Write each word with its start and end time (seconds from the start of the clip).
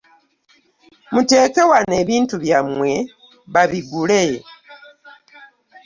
Muteeke 1.13 1.61
wano 1.71 1.93
ebintu 2.03 2.35
byammwe 2.43 2.91
babigule. 3.53 4.23